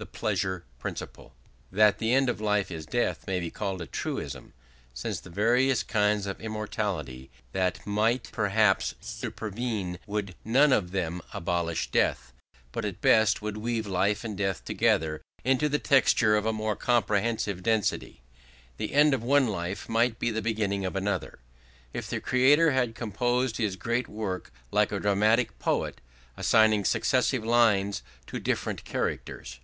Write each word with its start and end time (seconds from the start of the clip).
IV 0.00 0.08
A 0.08 0.24
LONG 0.26 0.32
WAY 0.42 0.50
ROUND 0.82 0.96
TO 0.96 1.04
NIRVANA 1.06 1.30
That 1.72 1.98
the 1.98 2.14
end 2.14 2.30
of 2.30 2.40
life 2.40 2.70
is 2.70 2.86
death 2.86 3.26
may 3.26 3.38
be 3.38 3.50
called 3.50 3.82
a 3.82 3.86
truism, 3.86 4.54
since 4.94 5.20
the 5.20 5.28
various 5.28 5.82
kinds 5.82 6.24
of 6.24 6.40
immortality 6.40 7.28
that 7.52 7.86
might 7.86 8.30
perhaps 8.32 8.94
supervene 8.98 9.98
would 10.06 10.34
none 10.42 10.72
of 10.72 10.92
them 10.92 11.20
abolish 11.34 11.90
death, 11.90 12.32
but 12.72 12.86
at 12.86 13.02
best 13.02 13.42
would 13.42 13.58
weave 13.58 13.86
life 13.86 14.24
and 14.24 14.38
death 14.38 14.64
together 14.64 15.20
into 15.44 15.68
the 15.68 15.78
texture 15.78 16.34
of 16.34 16.46
a 16.46 16.52
more 16.54 16.76
comprehensive 16.76 17.62
destiny. 17.62 18.22
The 18.78 18.94
end 18.94 19.12
of 19.12 19.22
one 19.22 19.48
life 19.48 19.86
might 19.86 20.18
be 20.18 20.30
the 20.30 20.40
beginning 20.40 20.86
of 20.86 20.96
another, 20.96 21.40
if 21.92 22.08
the 22.08 22.22
Creator 22.22 22.70
had 22.70 22.94
composed 22.94 23.58
his 23.58 23.76
great 23.76 24.08
work 24.08 24.50
like 24.70 24.92
a 24.92 25.00
dramatic 25.00 25.58
poet, 25.58 26.00
assigning 26.38 26.86
successive 26.86 27.44
lines 27.44 28.02
to 28.28 28.38
different 28.40 28.84
characters. 28.84 29.60